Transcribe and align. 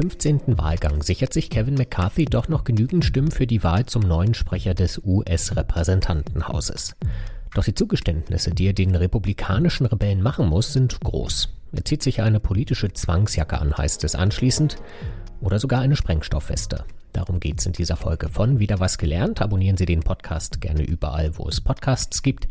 15. 0.00 0.56
Wahlgang 0.56 1.02
sichert 1.02 1.34
sich 1.34 1.50
Kevin 1.50 1.74
McCarthy 1.74 2.24
doch 2.24 2.48
noch 2.48 2.64
genügend 2.64 3.04
Stimmen 3.04 3.30
für 3.30 3.46
die 3.46 3.62
Wahl 3.62 3.84
zum 3.84 4.00
neuen 4.00 4.32
Sprecher 4.32 4.72
des 4.72 4.98
US-Repräsentantenhauses. 5.04 6.96
Doch 7.54 7.64
die 7.64 7.74
Zugeständnisse, 7.74 8.52
die 8.52 8.68
er 8.68 8.72
den 8.72 8.94
republikanischen 8.94 9.84
Rebellen 9.84 10.22
machen 10.22 10.48
muss, 10.48 10.72
sind 10.72 10.98
groß. 11.00 11.50
Er 11.72 11.84
zieht 11.84 12.02
sich 12.02 12.22
eine 12.22 12.40
politische 12.40 12.90
Zwangsjacke 12.90 13.58
an, 13.60 13.76
heißt 13.76 14.02
es 14.04 14.14
anschließend, 14.14 14.76
oder 15.42 15.58
sogar 15.58 15.82
eine 15.82 15.96
Sprengstoffweste. 15.96 16.84
Darum 17.12 17.38
geht 17.38 17.60
es 17.60 17.66
in 17.66 17.74
dieser 17.74 17.96
Folge 17.96 18.30
von 18.30 18.58
Wieder 18.58 18.80
was 18.80 18.96
gelernt. 18.96 19.42
Abonnieren 19.42 19.76
Sie 19.76 19.84
den 19.84 20.00
Podcast 20.00 20.62
gerne 20.62 20.82
überall, 20.82 21.36
wo 21.36 21.46
es 21.46 21.60
Podcasts 21.60 22.22
gibt. 22.22 22.48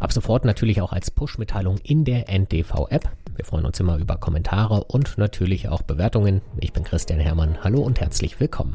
Ab 0.00 0.14
sofort 0.14 0.46
natürlich 0.46 0.80
auch 0.80 0.92
als 0.92 1.10
Push-Mitteilung 1.10 1.76
in 1.82 2.04
der 2.04 2.30
NDV-App. 2.30 3.10
Wir 3.36 3.44
freuen 3.44 3.66
uns 3.66 3.78
immer 3.80 3.98
über 3.98 4.16
Kommentare 4.16 4.84
und 4.84 5.18
natürlich 5.18 5.68
auch 5.68 5.82
Bewertungen. 5.82 6.40
Ich 6.58 6.72
bin 6.72 6.84
Christian 6.84 7.20
Hermann. 7.20 7.62
Hallo 7.62 7.82
und 7.82 8.00
herzlich 8.00 8.40
willkommen. 8.40 8.74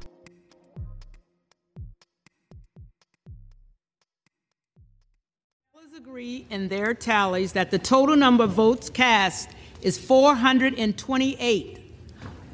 agree 5.97 6.45
in 6.49 6.69
their 6.69 6.93
tallies 6.93 7.53
that 7.53 7.71
the 7.71 7.79
total 7.79 8.15
number 8.15 8.43
of 8.43 8.51
votes 8.51 8.89
cast 8.89 9.49
is 9.81 9.97
428, 9.97 11.79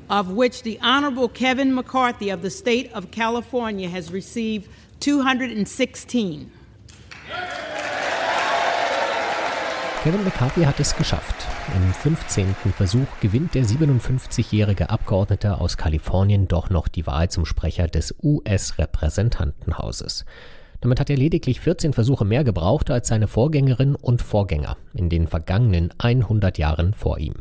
of 0.10 0.30
which 0.30 0.62
the 0.64 0.80
Honorable 0.82 1.28
Kevin 1.28 1.74
McCarthy 1.74 2.30
of 2.30 2.42
the 2.44 2.50
state 2.50 2.92
of 2.94 3.12
California 3.12 3.90
has 3.90 4.12
received 4.12 4.70
216. 5.00 6.52
Kevin 10.04 10.24
McCarthy 10.24 10.64
hat 10.64 10.80
es 10.80 10.96
geschafft. 10.96 11.36
Im 11.76 11.94
15. 11.94 12.56
Versuch 12.76 13.06
gewinnt 13.22 13.54
der 13.54 13.66
57-jährige 13.66 14.90
Abgeordnete 14.90 15.62
aus 15.62 15.78
Kalifornien 15.78 16.48
doch 16.48 16.72
noch 16.72 16.88
die 16.88 17.06
Wahl 17.06 17.30
zum 17.30 17.46
Sprecher 17.46 17.86
des 17.86 18.16
US-Repräsentantenhauses. 18.24 20.26
Damit 20.80 21.00
hat 21.00 21.12
er 21.12 21.18
lediglich 21.18 21.60
14 21.60 21.94
Versuche 21.94 22.26
mehr 22.26 22.44
gebraucht 22.44 22.90
als 22.90 23.10
seine 23.10 23.28
Vorgängerin 23.28 23.94
und 23.94 24.24
Vorgänger 24.24 24.76
in 24.96 25.10
den 25.10 25.28
vergangenen 25.28 25.94
100 26.00 26.58
Jahren 26.58 26.96
vor 26.96 27.20
ihm. 27.20 27.36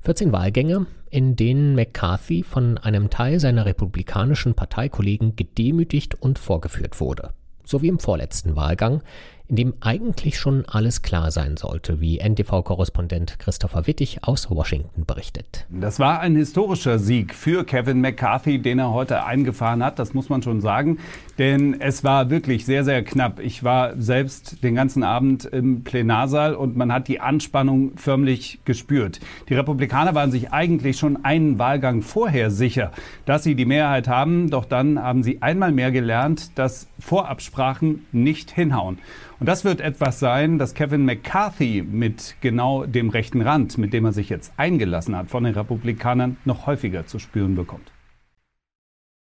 14 0.00 0.32
Wahlgänge, 0.32 0.86
in 1.10 1.36
denen 1.36 1.74
McCarthy 1.74 2.44
von 2.44 2.78
einem 2.78 3.10
Teil 3.10 3.40
seiner 3.40 3.66
republikanischen 3.66 4.54
Parteikollegen 4.54 5.36
gedemütigt 5.36 6.14
und 6.14 6.38
vorgeführt 6.38 6.98
wurde. 6.98 7.34
So 7.62 7.82
wie 7.82 7.88
im 7.88 7.98
vorletzten 7.98 8.56
Wahlgang, 8.56 9.02
in 9.50 9.56
dem 9.56 9.74
eigentlich 9.80 10.38
schon 10.38 10.64
alles 10.66 11.02
klar 11.02 11.32
sein 11.32 11.56
sollte, 11.56 12.00
wie 12.00 12.20
NTV-Korrespondent 12.20 13.40
Christopher 13.40 13.88
Wittig 13.88 14.20
aus 14.22 14.48
Washington 14.48 15.04
berichtet. 15.04 15.66
Das 15.68 15.98
war 15.98 16.20
ein 16.20 16.36
historischer 16.36 17.00
Sieg 17.00 17.34
für 17.34 17.64
Kevin 17.64 18.00
McCarthy, 18.00 18.60
den 18.60 18.78
er 18.78 18.92
heute 18.92 19.24
eingefahren 19.24 19.84
hat, 19.84 19.98
das 19.98 20.14
muss 20.14 20.28
man 20.28 20.42
schon 20.42 20.60
sagen. 20.60 20.98
Denn 21.36 21.80
es 21.80 22.04
war 22.04 22.30
wirklich 22.30 22.64
sehr, 22.64 22.84
sehr 22.84 23.02
knapp. 23.02 23.40
Ich 23.40 23.64
war 23.64 24.00
selbst 24.00 24.62
den 24.62 24.76
ganzen 24.76 25.02
Abend 25.02 25.46
im 25.46 25.82
Plenarsaal 25.82 26.54
und 26.54 26.76
man 26.76 26.92
hat 26.92 27.08
die 27.08 27.20
Anspannung 27.20 27.96
förmlich 27.96 28.60
gespürt. 28.64 29.18
Die 29.48 29.54
Republikaner 29.54 30.14
waren 30.14 30.30
sich 30.30 30.52
eigentlich 30.52 30.96
schon 30.96 31.24
einen 31.24 31.58
Wahlgang 31.58 32.02
vorher 32.02 32.52
sicher, 32.52 32.92
dass 33.26 33.42
sie 33.42 33.56
die 33.56 33.64
Mehrheit 33.64 34.06
haben. 34.06 34.48
Doch 34.50 34.64
dann 34.64 35.02
haben 35.02 35.24
sie 35.24 35.42
einmal 35.42 35.72
mehr 35.72 35.90
gelernt, 35.90 36.56
dass 36.56 36.86
Vorabsprachen 37.00 38.06
nicht 38.12 38.52
hinhauen. 38.52 38.98
Und 39.40 39.48
das 39.48 39.64
wird 39.64 39.80
etwas 39.80 40.20
sein, 40.20 40.58
das 40.58 40.74
Kevin 40.74 41.06
McCarthy 41.06 41.82
mit 41.82 42.36
genau 42.42 42.84
dem 42.84 43.08
rechten 43.08 43.40
Rand, 43.40 43.78
mit 43.78 43.94
dem 43.94 44.04
er 44.04 44.12
sich 44.12 44.28
jetzt 44.28 44.52
eingelassen 44.58 45.16
hat, 45.16 45.30
von 45.30 45.44
den 45.44 45.54
Republikanern 45.54 46.36
noch 46.44 46.66
häufiger 46.66 47.06
zu 47.06 47.18
spüren 47.18 47.54
bekommt. 47.54 47.90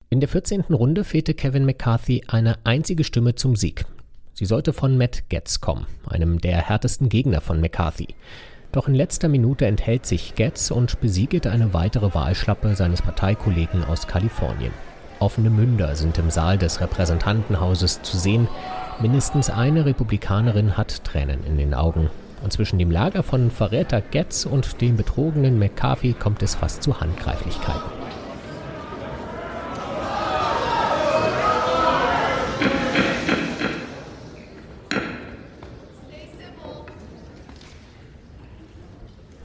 In 0.08 0.20
der 0.20 0.30
14. 0.30 0.62
Runde 0.70 1.04
fehlte 1.04 1.34
Kevin 1.34 1.66
McCarthy 1.66 2.22
eine 2.28 2.56
einzige 2.64 3.04
Stimme 3.04 3.34
zum 3.34 3.56
Sieg. 3.56 3.84
Sie 4.32 4.46
sollte 4.46 4.72
von 4.72 4.96
Matt 4.96 5.28
Getz 5.28 5.60
kommen, 5.60 5.86
einem 6.08 6.40
der 6.40 6.62
härtesten 6.66 7.10
Gegner 7.10 7.42
von 7.42 7.60
McCarthy. 7.60 8.14
Doch 8.72 8.88
in 8.88 8.94
letzter 8.94 9.28
Minute 9.28 9.66
enthält 9.66 10.06
sich 10.06 10.34
Getz 10.34 10.70
und 10.70 10.98
besiegt 11.00 11.46
eine 11.46 11.74
weitere 11.74 12.14
Wahlschlappe 12.14 12.74
seines 12.74 13.02
Parteikollegen 13.02 13.84
aus 13.84 14.06
Kalifornien. 14.06 14.72
Offene 15.18 15.50
Münder 15.50 15.94
sind 15.94 16.16
im 16.18 16.30
Saal 16.30 16.56
des 16.56 16.80
Repräsentantenhauses 16.80 18.00
zu 18.02 18.16
sehen, 18.16 18.48
Mindestens 18.98 19.50
eine 19.50 19.84
Republikanerin 19.84 20.78
hat 20.78 21.04
Tränen 21.04 21.44
in 21.44 21.58
den 21.58 21.74
Augen. 21.74 22.08
Und 22.42 22.52
zwischen 22.52 22.78
dem 22.78 22.90
Lager 22.90 23.22
von 23.22 23.50
Verräter 23.50 24.00
Getz 24.00 24.46
und 24.46 24.80
dem 24.80 24.96
betrogenen 24.96 25.58
McCarthy 25.58 26.14
kommt 26.14 26.42
es 26.42 26.54
fast 26.54 26.82
zu 26.82 26.98
Handgreiflichkeiten. 26.98 27.82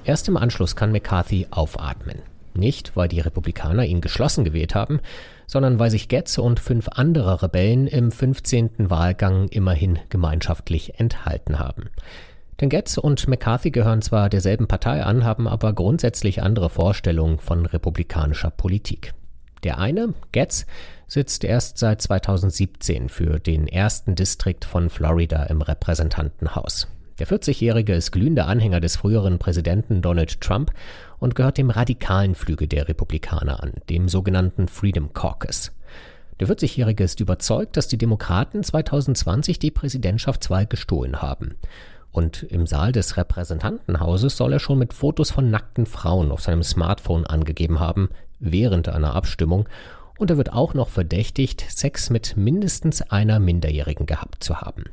Erst 0.06 0.30
im 0.30 0.38
Anschluss 0.38 0.78
kann 0.78 0.94
McCarthy 0.94 1.48
aufatmen. 1.52 2.31
Nicht, 2.54 2.96
weil 2.96 3.08
die 3.08 3.20
Republikaner 3.20 3.86
ihn 3.86 4.02
geschlossen 4.02 4.44
gewählt 4.44 4.76
haben, 4.76 5.00
sondern 5.48 5.80
weil 5.80 5.92
sich 5.92 6.08
Getz 6.08 6.38
und 6.38 6.60
fünf 6.60 6.88
andere 6.90 7.44
Rebellen 7.44 7.88
im 7.88 8.12
15. 8.12 8.90
Wahlgang 8.90 9.48
immerhin 9.50 10.00
gemeinschaftlich 10.10 11.00
enthalten 11.00 11.60
haben. 11.60 11.90
Denn 12.60 12.70
Getz 12.70 12.98
und 12.98 13.28
McCarthy 13.28 13.72
gehören 13.72 14.02
zwar 14.02 14.30
derselben 14.30 14.68
Partei 14.68 15.04
an, 15.04 15.26
haben 15.26 15.48
aber 15.48 15.74
grundsätzlich 15.74 16.44
andere 16.44 16.70
Vorstellungen 16.70 17.40
von 17.40 17.66
republikanischer 17.66 18.52
Politik. 18.52 19.14
Der 19.64 19.80
eine, 19.80 20.14
Getz, 20.32 20.66
sitzt 21.08 21.44
erst 21.44 21.78
seit 21.78 22.02
2017 22.02 23.10
für 23.10 23.40
den 23.40 23.68
ersten 23.68 24.16
Distrikt 24.16 24.64
von 24.64 24.90
Florida 24.90 25.44
im 25.44 25.62
Repräsentantenhaus. 25.62 26.88
Der 27.22 27.28
40-Jährige 27.28 27.94
ist 27.94 28.12
glühender 28.12 28.48
Anhänger 28.48 28.80
des 28.80 28.96
früheren 28.96 29.38
Präsidenten 29.38 30.02
Donald 30.02 30.42
Trump 30.42 30.72
und 31.20 31.36
gehört 31.36 31.60
dem 31.60 31.70
radikalen 31.70 32.34
Flügel 32.34 32.66
der 32.66 32.88
Republikaner 32.88 33.62
an, 33.62 33.74
dem 33.92 34.10
sogenannten 34.10 34.68
Freedom 34.68 35.14
Caucus. 35.14 35.72
Der 36.40 36.48
40-Jährige 36.48 37.04
ist 37.04 37.20
überzeugt, 37.20 37.78
dass 37.78 37.88
die 37.88 38.00
Demokraten 38.00 38.64
2020 38.64 39.60
die 39.60 39.70
Präsidentschaftswahl 39.70 40.66
gestohlen 40.66 41.22
haben. 41.22 41.58
Und 42.12 42.42
im 42.42 42.66
Saal 42.66 42.92
des 42.92 43.18
Repräsentantenhauses 43.18 44.36
soll 44.36 44.54
er 44.54 44.60
schon 44.60 44.80
mit 44.80 44.92
Fotos 44.92 45.30
von 45.30 45.52
nackten 45.52 45.86
Frauen 45.86 46.32
auf 46.32 46.42
seinem 46.42 46.64
Smartphone 46.64 47.28
angegeben 47.28 47.80
haben, 47.80 48.10
während 48.40 48.90
einer 48.90 49.14
Abstimmung. 49.14 49.70
Und 50.18 50.32
er 50.32 50.38
wird 50.38 50.54
auch 50.54 50.74
noch 50.74 50.90
verdächtigt, 50.90 51.64
Sex 51.70 52.10
mit 52.10 52.36
mindestens 52.36 53.04
einer 53.04 53.40
Minderjährigen 53.40 54.08
gehabt 54.08 54.44
zu 54.44 54.60
haben. 54.60 54.86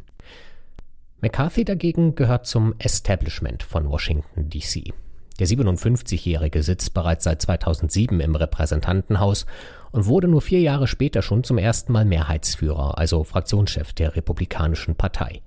McCarthy 1.20 1.64
dagegen 1.64 2.14
gehört 2.14 2.46
zum 2.46 2.74
Establishment 2.78 3.64
von 3.64 3.90
Washington, 3.90 4.48
D.C. 4.50 4.92
Der 5.40 5.48
57-Jährige 5.48 6.62
sitzt 6.62 6.94
bereits 6.94 7.24
seit 7.24 7.42
2007 7.42 8.20
im 8.20 8.36
Repräsentantenhaus 8.36 9.44
und 9.90 10.06
wurde 10.06 10.28
nur 10.28 10.42
vier 10.42 10.60
Jahre 10.60 10.86
später 10.86 11.22
schon 11.22 11.42
zum 11.42 11.58
ersten 11.58 11.92
Mal 11.92 12.04
Mehrheitsführer, 12.04 12.98
also 12.98 13.24
Fraktionschef 13.24 13.92
der 13.94 14.14
Republikanischen 14.14 14.94
Partei. 14.94 15.42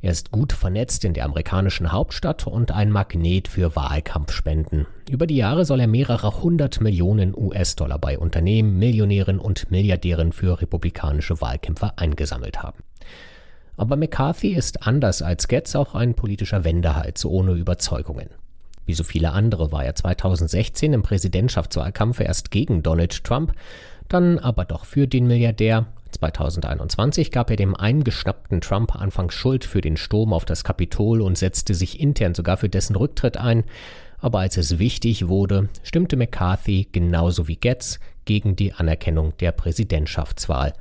Er 0.00 0.10
ist 0.10 0.32
gut 0.32 0.52
vernetzt 0.52 1.04
in 1.04 1.14
der 1.14 1.24
amerikanischen 1.24 1.92
Hauptstadt 1.92 2.48
und 2.48 2.72
ein 2.72 2.90
Magnet 2.90 3.46
für 3.46 3.76
Wahlkampfspenden. 3.76 4.88
Über 5.08 5.28
die 5.28 5.36
Jahre 5.36 5.64
soll 5.64 5.78
er 5.78 5.86
mehrere 5.86 6.42
hundert 6.42 6.80
Millionen 6.80 7.32
US-Dollar 7.36 8.00
bei 8.00 8.18
Unternehmen, 8.18 8.76
Millionären 8.76 9.38
und 9.38 9.70
Milliardären 9.70 10.32
für 10.32 10.60
republikanische 10.60 11.40
Wahlkämpfer 11.40 11.92
eingesammelt 11.96 12.60
haben. 12.64 12.82
Aber 13.82 13.96
McCarthy 13.96 14.54
ist 14.54 14.86
anders 14.86 15.22
als 15.22 15.48
Getz 15.48 15.74
auch 15.74 15.96
ein 15.96 16.14
politischer 16.14 16.62
Wendehals 16.62 17.24
ohne 17.24 17.54
Überzeugungen. 17.54 18.28
Wie 18.86 18.94
so 18.94 19.02
viele 19.02 19.32
andere 19.32 19.72
war 19.72 19.84
er 19.84 19.96
2016 19.96 20.92
im 20.92 21.02
Präsidentschaftswahlkampf 21.02 22.20
erst 22.20 22.52
gegen 22.52 22.84
Donald 22.84 23.24
Trump, 23.24 23.54
dann 24.08 24.38
aber 24.38 24.66
doch 24.66 24.84
für 24.84 25.08
den 25.08 25.26
Milliardär. 25.26 25.86
2021 26.12 27.32
gab 27.32 27.50
er 27.50 27.56
dem 27.56 27.74
eingeschnappten 27.74 28.60
Trump 28.60 28.94
anfangs 28.94 29.34
Schuld 29.34 29.64
für 29.64 29.80
den 29.80 29.96
Sturm 29.96 30.32
auf 30.32 30.44
das 30.44 30.62
Kapitol 30.62 31.20
und 31.20 31.36
setzte 31.36 31.74
sich 31.74 31.98
intern 31.98 32.36
sogar 32.36 32.58
für 32.58 32.68
dessen 32.68 32.94
Rücktritt 32.94 33.36
ein. 33.36 33.64
Aber 34.20 34.38
als 34.38 34.58
es 34.58 34.78
wichtig 34.78 35.26
wurde, 35.26 35.70
stimmte 35.82 36.16
McCarthy 36.16 36.86
genauso 36.92 37.48
wie 37.48 37.56
Getz 37.56 37.98
gegen 38.26 38.54
die 38.54 38.74
Anerkennung 38.74 39.36
der 39.38 39.50
Präsidentschaftswahl. 39.50 40.72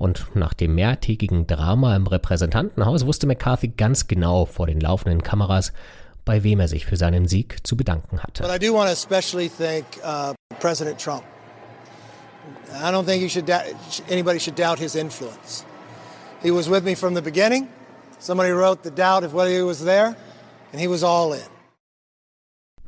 Und 0.00 0.34
nach 0.34 0.54
dem 0.54 0.74
mehrtägigen 0.76 1.46
Drama 1.46 1.94
im 1.94 2.06
Repräsentantenhaus 2.06 3.04
wusste 3.04 3.26
McCarthy 3.26 3.68
ganz 3.68 4.06
genau 4.06 4.46
vor 4.46 4.66
den 4.66 4.80
laufenden 4.80 5.22
Kameras, 5.22 5.74
bei 6.24 6.42
wem 6.42 6.58
er 6.58 6.68
sich 6.68 6.86
für 6.86 6.96
seinen 6.96 7.28
Sieg 7.28 7.58
zu 7.66 7.76
bedanken 7.76 8.20
hatte. 8.20 8.42
But 8.42 8.50
I 8.50 8.58
do 8.58 8.72
want 8.72 8.86
to 8.86 8.94
especially 8.94 9.50
thank 9.50 9.84
uh, 10.02 10.32
President 10.58 10.98
Trump. 10.98 11.22
I 12.72 12.90
don't 12.90 13.04
think 13.04 13.30
should 13.30 13.44
anybody 14.10 14.40
should 14.40 14.58
doubt 14.58 14.78
his 14.78 14.94
influence. 14.94 15.66
He 16.42 16.50
was 16.50 16.70
with 16.70 16.82
me 16.82 16.96
from 16.96 17.14
the 17.14 17.20
beginning. 17.20 17.68
Somebody 18.18 18.52
wrote 18.52 18.80
the 18.82 18.90
doubt 18.90 19.22
of 19.22 19.34
whether 19.34 19.50
he 19.50 19.62
was 19.62 19.84
there, 19.84 20.16
and 20.72 20.80
he 20.80 20.88
was 20.88 21.02
all 21.02 21.34
in. 21.34 21.44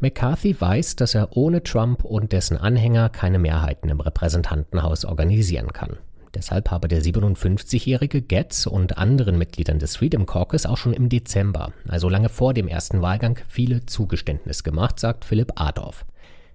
McCarthy 0.01 0.59
weiß, 0.59 0.97
dass 0.97 1.15
er 1.15 1.37
ohne 1.37 1.63
Trump 1.63 2.05
und 2.05 2.33
dessen 2.33 2.57
Anhänger 2.57 3.11
keine 3.11 3.39
Mehrheiten 3.39 3.91
im 3.91 4.01
Repräsentantenhaus 4.01 5.05
organisieren 5.05 5.75
kann. 5.75 5.99
Deshalb 6.35 6.71
habe 6.71 6.89
der 6.89 7.03
57-jährige 7.03 8.23
Getz 8.23 8.67
und 8.67 8.97
anderen 8.97 9.37
Mitgliedern 9.37 9.79
des 9.79 9.97
Freedom 9.97 10.25
Caucus 10.25 10.65
auch 10.65 10.79
schon 10.79 10.95
im 10.95 11.09
Dezember, 11.09 11.73
also 11.87 12.09
lange 12.09 12.31
vor 12.31 12.55
dem 12.55 12.69
ersten 12.69 13.03
Wahlgang, 13.03 13.39
viele 13.49 13.85
Zugeständnisse 13.85 14.63
gemacht, 14.63 14.99
sagt 14.99 15.27
Philipp 15.27 15.53
Adorf. 15.57 16.07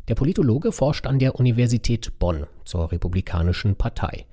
Der 0.08 0.16
Politologe 0.16 0.72
forscht 0.72 1.06
an 1.06 1.20
der 1.20 1.36
Universität 1.36 2.18
Bonn 2.18 2.48
zur 2.66 2.92
Republikanischen 2.92 3.76
Partei. 3.76 4.26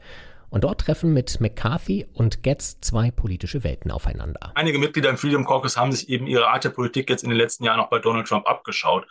Und 0.49 0.63
dort 0.63 0.83
treffen 0.83 1.13
mit 1.13 1.41
McCarthy 1.41 2.07
und 2.13 2.45
Getz 2.45 2.81
zwei 2.81 3.11
politische 3.11 3.65
Welten 3.65 3.91
aufeinander. 3.91 4.53
Einige 4.55 4.79
Mitglieder 4.79 5.11
im 5.11 5.19
Freedom 5.19 5.45
Caucus 5.45 5.77
haben 5.77 5.91
sich 5.91 6.09
eben 6.09 6.29
ihre 6.29 6.47
Art 6.47 6.63
der 6.63 6.71
Politik 6.71 7.11
jetzt 7.11 7.25
in 7.25 7.31
den 7.31 7.39
letzten 7.39 7.65
Jahren 7.65 7.81
auch 7.81 7.91
bei 7.91 7.99
Donald 7.99 8.29
Trump 8.29 8.47
abgeschaut. 8.47 9.05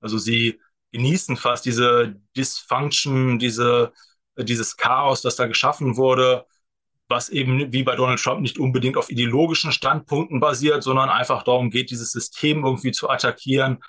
Also 0.00 0.16
sie 0.16 0.58
genießen 0.92 1.36
fast 1.36 1.66
diese 1.66 2.16
Dysfunction, 2.34 3.38
diese 3.38 3.92
dieses 4.44 4.76
Chaos, 4.76 5.22
das 5.22 5.36
da 5.36 5.46
geschaffen 5.46 5.96
wurde, 5.96 6.46
was 7.08 7.28
eben 7.30 7.72
wie 7.72 7.82
bei 7.82 7.96
Donald 7.96 8.20
Trump 8.20 8.40
nicht 8.40 8.58
unbedingt 8.58 8.96
auf 8.96 9.10
ideologischen 9.10 9.72
Standpunkten 9.72 10.40
basiert, 10.40 10.82
sondern 10.82 11.08
einfach 11.08 11.42
darum 11.42 11.70
geht, 11.70 11.90
dieses 11.90 12.12
System 12.12 12.64
irgendwie 12.64 12.92
zu 12.92 13.08
attackieren. 13.08 13.82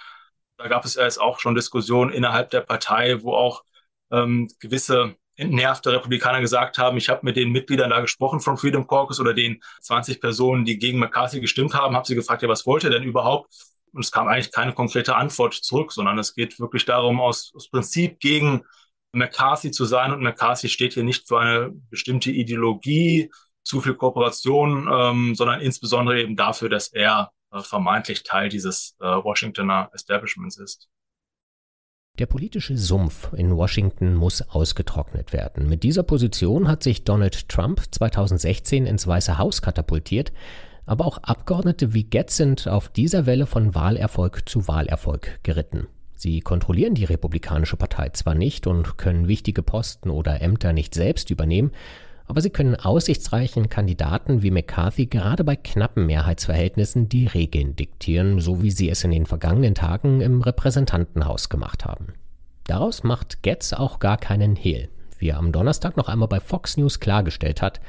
Da 0.57 0.67
gab 0.67 0.85
es 0.85 0.95
ja 0.95 1.03
jetzt 1.03 1.19
auch 1.19 1.39
schon 1.39 1.55
Diskussionen 1.55 2.11
innerhalb 2.11 2.49
der 2.49 2.61
Partei, 2.61 3.21
wo 3.21 3.33
auch 3.33 3.63
ähm, 4.11 4.49
gewisse 4.59 5.15
entnervte 5.35 5.93
Republikaner 5.93 6.41
gesagt 6.41 6.77
haben, 6.77 6.97
ich 6.97 7.07
habe 7.09 7.21
mit 7.23 7.37
den 7.37 7.51
Mitgliedern 7.51 7.89
da 7.91 8.01
gesprochen 8.01 8.41
vom 8.41 8.57
Freedom 8.57 8.85
Caucus 8.87 9.21
oder 9.21 9.33
den 9.33 9.61
20 9.81 10.19
Personen, 10.19 10.65
die 10.65 10.77
gegen 10.77 10.99
McCarthy 10.99 11.39
gestimmt 11.39 11.73
haben, 11.73 11.95
habe 11.95 12.05
sie 12.05 12.15
gefragt, 12.15 12.41
ja, 12.41 12.49
was 12.49 12.65
wollt 12.65 12.83
ihr 12.83 12.89
denn 12.89 13.03
überhaupt? 13.03 13.53
Und 13.93 14.01
es 14.03 14.11
kam 14.11 14.27
eigentlich 14.27 14.51
keine 14.51 14.73
konkrete 14.73 15.15
Antwort 15.15 15.53
zurück, 15.53 15.93
sondern 15.93 16.19
es 16.19 16.35
geht 16.35 16.59
wirklich 16.59 16.85
darum, 16.85 17.21
aus, 17.21 17.53
aus 17.55 17.69
Prinzip 17.69 18.19
gegen 18.19 18.63
McCarthy 19.11 19.71
zu 19.71 19.85
sein. 19.85 20.11
Und 20.11 20.21
McCarthy 20.21 20.69
steht 20.69 20.93
hier 20.93 21.03
nicht 21.03 21.27
für 21.27 21.39
eine 21.39 21.71
bestimmte 21.89 22.31
Ideologie, 22.31 23.29
zu 23.63 23.81
viel 23.81 23.93
Kooperation, 23.93 24.89
ähm, 24.91 25.35
sondern 25.35 25.61
insbesondere 25.61 26.19
eben 26.19 26.35
dafür, 26.35 26.69
dass 26.69 26.87
er 26.87 27.31
äh, 27.51 27.59
vermeintlich 27.59 28.23
Teil 28.23 28.49
dieses 28.49 28.95
äh, 28.99 29.05
Washingtoner 29.05 29.91
Establishments 29.93 30.57
ist. 30.57 30.89
Der 32.17 32.25
politische 32.25 32.77
Sumpf 32.77 33.31
in 33.33 33.55
Washington 33.55 34.15
muss 34.15 34.41
ausgetrocknet 34.41 35.31
werden. 35.31 35.69
Mit 35.69 35.83
dieser 35.83 36.03
Position 36.03 36.67
hat 36.67 36.83
sich 36.83 37.03
Donald 37.03 37.47
Trump 37.47 37.81
2016 37.91 38.85
ins 38.85 39.07
Weiße 39.07 39.37
Haus 39.37 39.61
katapultiert, 39.61 40.33
aber 40.85 41.05
auch 41.05 41.19
Abgeordnete 41.19 41.93
wie 41.93 42.03
Getz 42.03 42.37
sind 42.37 42.67
auf 42.67 42.89
dieser 42.89 43.25
Welle 43.25 43.45
von 43.45 43.75
Wahlerfolg 43.75 44.49
zu 44.49 44.67
Wahlerfolg 44.67 45.39
geritten. 45.43 45.87
Sie 46.19 46.41
kontrollieren 46.41 46.95
die 46.95 47.05
Republikanische 47.05 47.77
Partei 47.77 48.09
zwar 48.09 48.35
nicht 48.35 48.67
und 48.67 48.97
können 48.97 49.29
wichtige 49.29 49.63
Posten 49.63 50.09
oder 50.09 50.41
Ämter 50.41 50.73
nicht 50.73 50.93
selbst 50.93 51.29
übernehmen, 51.29 51.71
aber 52.25 52.41
sie 52.41 52.49
können 52.49 52.75
aussichtsreichen 52.75 53.69
Kandidaten 53.69 54.41
wie 54.41 54.51
McCarthy 54.51 55.05
gerade 55.05 55.45
bei 55.45 55.55
knappen 55.55 56.05
Mehrheitsverhältnissen 56.07 57.07
die 57.07 57.25
Regeln 57.25 57.77
diktieren, 57.77 58.41
so 58.41 58.61
wie 58.61 58.69
sie 58.69 58.89
es 58.89 59.05
in 59.05 59.11
den 59.11 59.27
vergangenen 59.27 59.75
Tagen 59.75 60.19
im 60.19 60.41
Repräsentantenhaus 60.41 61.47
gemacht 61.47 61.85
haben. 61.85 62.07
Daraus 62.67 63.05
macht 63.05 63.41
Getz 63.41 63.71
auch 63.71 63.99
gar 63.99 64.17
keinen 64.17 64.57
Hehl, 64.57 64.89
wie 65.19 65.29
er 65.29 65.37
am 65.37 65.53
Donnerstag 65.53 65.95
noch 65.95 66.09
einmal 66.09 66.27
bei 66.27 66.41
Fox 66.41 66.75
News 66.75 66.99
klargestellt 66.99 67.61
hat. 67.61 67.79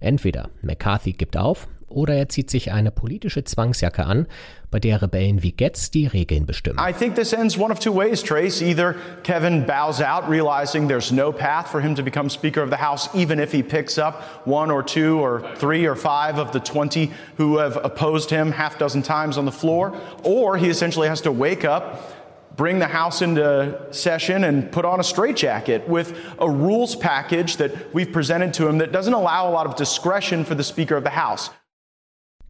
Entweder 0.00 0.48
McCarthy 0.62 1.12
gibt 1.12 1.36
auf 1.36 1.68
oder 1.88 2.14
er 2.14 2.28
zieht 2.28 2.50
sich 2.50 2.72
eine 2.72 2.90
politische 2.90 3.44
Zwangsjacke 3.44 4.04
an, 4.04 4.26
bei 4.70 4.80
der 4.80 5.00
Rebellen 5.00 5.42
wie 5.42 5.52
Getz 5.52 5.90
die 5.90 6.06
Regeln 6.06 6.46
bestimmen. 6.46 6.78
I 6.78 6.92
think 6.92 7.14
this 7.14 7.32
ends 7.32 7.56
one 7.56 7.72
of 7.72 7.78
two 7.78 7.94
ways, 7.94 8.22
Trace. 8.22 8.60
Either 8.60 8.96
Kevin 9.22 9.64
bows 9.64 10.00
out, 10.00 10.28
realizing 10.28 10.88
there's 10.88 11.12
no 11.12 11.32
path 11.32 11.68
for 11.68 11.80
him 11.80 11.94
to 11.94 12.02
become 12.02 12.28
Speaker 12.28 12.62
of 12.62 12.70
the 12.70 12.76
House, 12.76 13.08
even 13.14 13.38
if 13.38 13.52
he 13.52 13.62
picks 13.62 13.98
up 13.98 14.46
one 14.46 14.70
or 14.70 14.82
two 14.82 15.18
or 15.20 15.42
three 15.56 15.86
or 15.86 15.94
five 15.94 16.38
of 16.38 16.52
the 16.52 16.60
20 16.60 17.10
who 17.36 17.58
have 17.58 17.78
opposed 17.84 18.30
him 18.30 18.52
half 18.52 18.78
dozen 18.78 19.02
times 19.02 19.38
on 19.38 19.44
the 19.44 19.52
floor, 19.52 19.96
or 20.24 20.56
he 20.56 20.68
essentially 20.68 21.08
has 21.08 21.20
to 21.20 21.32
wake 21.32 21.64
up 21.64 22.12
bring 22.56 22.78
the 22.78 22.86
House 22.86 23.20
into 23.20 23.78
session 23.90 24.44
and 24.44 24.72
put 24.72 24.84
on 24.86 24.98
a 24.98 25.04
straitjacket 25.04 25.86
with 25.88 26.18
a 26.38 26.50
rules 26.50 26.96
package 26.96 27.58
that 27.58 27.94
we've 27.94 28.10
presented 28.10 28.54
to 28.54 28.66
him 28.66 28.78
that 28.78 28.92
doesn't 28.92 29.12
allow 29.12 29.48
a 29.48 29.52
lot 29.52 29.66
of 29.66 29.76
discretion 29.76 30.44
for 30.44 30.54
the 30.54 30.64
Speaker 30.64 30.96
of 30.96 31.04
the 31.04 31.10
House. 31.10 31.50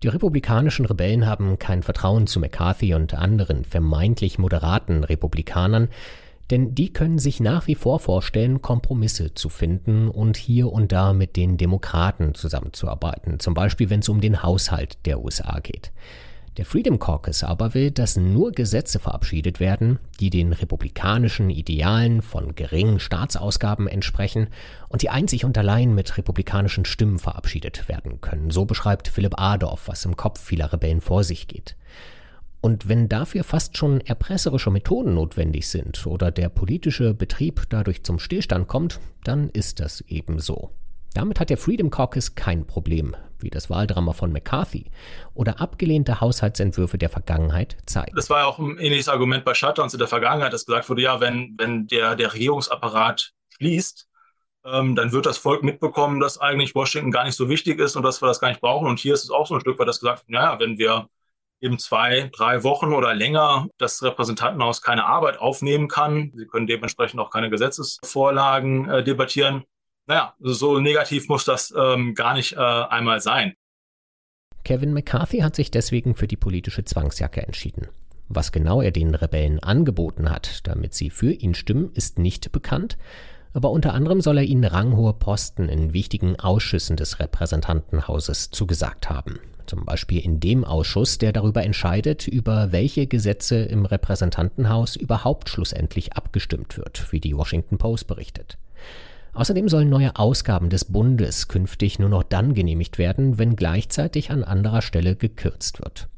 Die 0.06 0.10
republikanischen 0.10 0.86
Rebellen 0.86 1.26
haben 1.26 1.58
kein 1.58 1.82
Vertrauen 1.82 2.28
zu 2.28 2.38
McCarthy 2.38 2.94
und 2.94 3.14
anderen 3.14 3.64
vermeintlich 3.64 4.38
moderaten 4.38 5.02
Republikanern, 5.02 5.88
denn 6.52 6.76
die 6.76 6.92
können 6.92 7.18
sich 7.18 7.40
nach 7.40 7.66
wie 7.66 7.74
vor 7.74 7.98
vorstellen, 7.98 8.62
Kompromisse 8.62 9.34
zu 9.34 9.48
finden 9.48 10.06
und 10.06 10.36
hier 10.36 10.70
und 10.70 10.92
da 10.92 11.12
mit 11.12 11.34
den 11.34 11.56
Demokraten 11.56 12.36
zusammenzuarbeiten, 12.36 13.40
zum 13.40 13.54
Beispiel 13.54 13.90
wenn 13.90 13.98
es 13.98 14.08
um 14.08 14.20
den 14.20 14.44
Haushalt 14.44 14.96
der 15.06 15.24
USA 15.24 15.58
geht. 15.58 15.90
Der 16.56 16.64
Freedom 16.64 16.98
Caucus 16.98 17.44
aber 17.44 17.74
will, 17.74 17.90
dass 17.90 18.16
nur 18.16 18.50
Gesetze 18.50 18.98
verabschiedet 18.98 19.60
werden, 19.60 19.98
die 20.20 20.30
den 20.30 20.54
republikanischen 20.54 21.50
Idealen 21.50 22.22
von 22.22 22.54
geringen 22.54 22.98
Staatsausgaben 22.98 23.86
entsprechen 23.86 24.48
und 24.88 25.02
die 25.02 25.10
einzig 25.10 25.44
und 25.44 25.58
allein 25.58 25.94
mit 25.94 26.16
republikanischen 26.16 26.86
Stimmen 26.86 27.18
verabschiedet 27.18 27.88
werden 27.88 28.22
können. 28.22 28.50
So 28.50 28.64
beschreibt 28.64 29.08
Philipp 29.08 29.38
Adorf, 29.38 29.86
was 29.86 30.06
im 30.06 30.16
Kopf 30.16 30.40
vieler 30.40 30.72
Rebellen 30.72 31.02
vor 31.02 31.24
sich 31.24 31.46
geht. 31.46 31.76
Und 32.62 32.88
wenn 32.88 33.10
dafür 33.10 33.44
fast 33.44 33.76
schon 33.76 34.00
erpresserische 34.00 34.70
Methoden 34.70 35.12
notwendig 35.12 35.68
sind 35.68 36.06
oder 36.06 36.30
der 36.30 36.48
politische 36.48 37.12
Betrieb 37.12 37.64
dadurch 37.68 38.02
zum 38.02 38.18
Stillstand 38.18 38.66
kommt, 38.66 38.98
dann 39.24 39.50
ist 39.50 39.78
das 39.78 40.00
eben 40.08 40.38
so. 40.38 40.70
Damit 41.16 41.40
hat 41.40 41.48
der 41.48 41.56
Freedom 41.56 41.88
Caucus 41.88 42.34
kein 42.34 42.66
Problem, 42.66 43.16
wie 43.38 43.48
das 43.48 43.70
Wahldrama 43.70 44.12
von 44.12 44.32
McCarthy 44.32 44.90
oder 45.32 45.62
abgelehnte 45.62 46.20
Haushaltsentwürfe 46.20 46.98
der 46.98 47.08
Vergangenheit 47.08 47.78
zeigen. 47.86 48.14
Das 48.14 48.28
war 48.28 48.40
ja 48.40 48.44
auch 48.44 48.58
ein 48.58 48.76
ähnliches 48.76 49.08
Argument 49.08 49.42
bei 49.42 49.54
Shutdowns 49.54 49.94
in 49.94 49.98
der 49.98 50.08
Vergangenheit, 50.08 50.52
dass 50.52 50.66
gesagt 50.66 50.90
wurde, 50.90 51.00
ja, 51.00 51.18
wenn, 51.18 51.54
wenn 51.56 51.86
der, 51.86 52.16
der 52.16 52.34
Regierungsapparat 52.34 53.32
schließt, 53.56 54.06
ähm, 54.66 54.94
dann 54.94 55.10
wird 55.10 55.24
das 55.24 55.38
Volk 55.38 55.62
mitbekommen, 55.62 56.20
dass 56.20 56.36
eigentlich 56.36 56.74
Washington 56.74 57.10
gar 57.10 57.24
nicht 57.24 57.36
so 57.36 57.48
wichtig 57.48 57.80
ist 57.80 57.96
und 57.96 58.02
dass 58.02 58.20
wir 58.20 58.26
das 58.26 58.38
gar 58.38 58.48
nicht 58.48 58.60
brauchen. 58.60 58.86
Und 58.86 58.98
hier 58.98 59.14
ist 59.14 59.24
es 59.24 59.30
auch 59.30 59.46
so 59.46 59.54
ein 59.54 59.62
Stück 59.62 59.78
weit, 59.78 59.88
dass 59.88 60.00
gesagt, 60.00 60.24
naja, 60.28 60.60
wenn 60.60 60.76
wir 60.76 61.08
eben 61.62 61.78
zwei, 61.78 62.30
drei 62.36 62.62
Wochen 62.62 62.92
oder 62.92 63.14
länger 63.14 63.68
das 63.78 64.02
Repräsentantenhaus 64.02 64.82
keine 64.82 65.06
Arbeit 65.06 65.38
aufnehmen 65.38 65.88
kann, 65.88 66.32
sie 66.36 66.46
können 66.46 66.66
dementsprechend 66.66 67.20
auch 67.20 67.30
keine 67.30 67.48
Gesetzesvorlagen 67.48 68.90
äh, 68.90 69.02
debattieren, 69.02 69.64
naja, 70.06 70.34
so 70.40 70.78
negativ 70.78 71.28
muss 71.28 71.44
das 71.44 71.74
ähm, 71.76 72.14
gar 72.14 72.34
nicht 72.34 72.52
äh, 72.52 72.58
einmal 72.58 73.20
sein. 73.20 73.54
Kevin 74.64 74.92
McCarthy 74.92 75.38
hat 75.38 75.54
sich 75.54 75.70
deswegen 75.70 76.14
für 76.14 76.26
die 76.26 76.36
politische 76.36 76.84
Zwangsjacke 76.84 77.42
entschieden. 77.42 77.88
Was 78.28 78.50
genau 78.50 78.82
er 78.82 78.90
den 78.90 79.14
Rebellen 79.14 79.60
angeboten 79.60 80.30
hat, 80.30 80.66
damit 80.66 80.94
sie 80.94 81.10
für 81.10 81.30
ihn 81.30 81.54
stimmen, 81.54 81.92
ist 81.94 82.18
nicht 82.18 82.50
bekannt, 82.50 82.98
aber 83.52 83.70
unter 83.70 83.94
anderem 83.94 84.20
soll 84.20 84.38
er 84.38 84.44
ihnen 84.44 84.64
ranghohe 84.64 85.14
Posten 85.14 85.68
in 85.68 85.92
wichtigen 85.92 86.38
Ausschüssen 86.38 86.96
des 86.96 87.20
Repräsentantenhauses 87.20 88.50
zugesagt 88.50 89.08
haben. 89.08 89.38
Zum 89.66 89.84
Beispiel 89.84 90.20
in 90.20 90.40
dem 90.40 90.64
Ausschuss, 90.64 91.18
der 91.18 91.32
darüber 91.32 91.64
entscheidet, 91.64 92.28
über 92.28 92.72
welche 92.72 93.06
Gesetze 93.06 93.56
im 93.56 93.86
Repräsentantenhaus 93.86 94.96
überhaupt 94.96 95.48
schlussendlich 95.48 96.12
abgestimmt 96.12 96.76
wird, 96.76 97.12
wie 97.12 97.20
die 97.20 97.36
Washington 97.36 97.78
Post 97.78 98.06
berichtet. 98.06 98.58
Außerdem 99.36 99.68
sollen 99.68 99.90
neue 99.90 100.16
Ausgaben 100.16 100.70
des 100.70 100.86
Bundes 100.86 101.46
künftig 101.46 101.98
nur 101.98 102.08
noch 102.08 102.22
dann 102.22 102.54
genehmigt 102.54 102.96
werden, 102.96 103.38
wenn 103.38 103.54
gleichzeitig 103.54 104.30
an 104.30 104.42
anderer 104.42 104.80
Stelle 104.80 105.14
gekürzt 105.14 105.78
wird. 105.80 106.08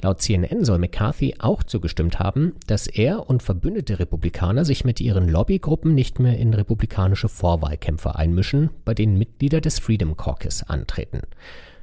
Laut 0.00 0.22
CNN 0.22 0.64
soll 0.64 0.78
McCarthy 0.78 1.34
auch 1.38 1.62
zugestimmt 1.62 2.18
haben, 2.18 2.54
dass 2.66 2.86
er 2.86 3.28
und 3.28 3.42
verbündete 3.42 3.98
Republikaner 3.98 4.64
sich 4.64 4.86
mit 4.86 5.02
ihren 5.02 5.28
Lobbygruppen 5.28 5.94
nicht 5.94 6.18
mehr 6.18 6.38
in 6.38 6.54
republikanische 6.54 7.28
Vorwahlkämpfe 7.28 8.16
einmischen, 8.16 8.70
bei 8.86 8.94
denen 8.94 9.18
Mitglieder 9.18 9.60
des 9.60 9.78
Freedom 9.78 10.16
Caucus 10.16 10.62
antreten. 10.62 11.20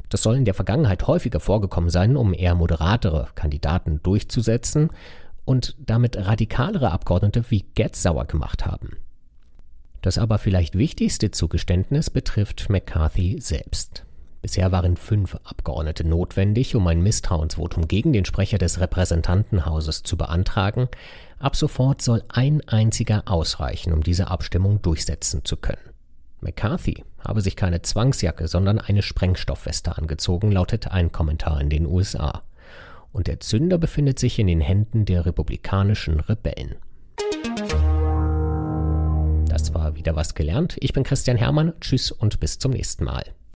Das 0.09 0.23
soll 0.23 0.37
in 0.37 0.45
der 0.45 0.55
Vergangenheit 0.55 1.05
häufiger 1.05 1.39
vorgekommen 1.39 1.91
sein, 1.91 2.17
um 2.17 2.33
eher 2.33 2.55
moderatere 2.55 3.27
Kandidaten 3.35 4.01
durchzusetzen 4.01 4.89
und 5.45 5.75
damit 5.85 6.17
radikalere 6.17 6.91
Abgeordnete 6.91 7.43
wie 7.49 7.63
Getz 7.75 8.01
sauer 8.01 8.25
gemacht 8.25 8.65
haben. 8.65 8.97
Das 10.01 10.17
aber 10.17 10.37
vielleicht 10.39 10.77
wichtigste 10.77 11.31
Zugeständnis 11.31 12.09
betrifft 12.09 12.69
McCarthy 12.69 13.39
selbst. 13.39 14.03
Bisher 14.41 14.71
waren 14.71 14.97
fünf 14.97 15.35
Abgeordnete 15.43 16.03
notwendig, 16.07 16.75
um 16.75 16.87
ein 16.87 17.01
Misstrauensvotum 17.01 17.87
gegen 17.87 18.11
den 18.11 18.25
Sprecher 18.25 18.57
des 18.57 18.79
Repräsentantenhauses 18.79 20.01
zu 20.01 20.17
beantragen. 20.17 20.87
Ab 21.37 21.55
sofort 21.55 22.01
soll 22.01 22.23
ein 22.29 22.67
einziger 22.67 23.23
ausreichen, 23.27 23.93
um 23.93 24.01
diese 24.01 24.31
Abstimmung 24.31 24.81
durchsetzen 24.81 25.45
zu 25.45 25.57
können. 25.57 25.91
McCarthy 26.39 27.03
habe 27.23 27.41
sich 27.41 27.55
keine 27.55 27.83
Zwangsjacke, 27.83 28.47
sondern 28.47 28.79
eine 28.79 29.03
Sprengstoffweste 29.03 29.95
angezogen, 29.95 30.51
lautet 30.51 30.87
ein 30.87 31.11
Kommentar 31.11 31.61
in 31.61 31.69
den 31.69 31.85
USA. 31.85 32.41
und 33.13 33.27
der 33.27 33.41
Zünder 33.41 33.77
befindet 33.77 34.19
sich 34.19 34.39
in 34.39 34.47
den 34.47 34.61
Händen 34.61 35.03
der 35.03 35.25
republikanischen 35.25 36.21
Rebellen. 36.21 36.75
Das 39.71 39.81
war 39.81 39.95
wieder 39.95 40.17
was 40.17 40.35
gelernt. 40.35 40.75
Ich 40.81 40.91
bin 40.91 41.03
Christian 41.03 41.37
Hermann. 41.37 41.71
Tschüss 41.79 42.11
und 42.11 42.41
bis 42.41 42.59
zum 42.59 42.71
nächsten 42.71 43.05
Mal. 43.05 43.23